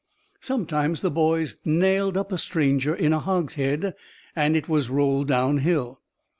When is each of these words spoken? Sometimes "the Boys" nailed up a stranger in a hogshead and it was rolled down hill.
Sometimes 0.39 1.01
"the 1.01 1.11
Boys" 1.11 1.57
nailed 1.63 2.17
up 2.17 2.31
a 2.31 2.37
stranger 2.39 2.95
in 2.95 3.13
a 3.13 3.19
hogshead 3.19 3.93
and 4.35 4.55
it 4.57 4.67
was 4.67 4.89
rolled 4.89 5.27
down 5.27 5.59
hill. 5.59 6.01